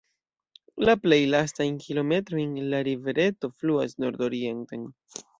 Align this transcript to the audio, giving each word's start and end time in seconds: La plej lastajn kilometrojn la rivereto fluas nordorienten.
La 0.87 0.93
plej 1.01 1.17
lastajn 1.33 1.75
kilometrojn 1.83 2.55
la 2.71 2.79
rivereto 2.87 3.51
fluas 3.59 3.93
nordorienten. 4.05 4.89